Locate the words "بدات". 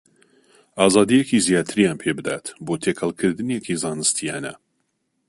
2.17-2.45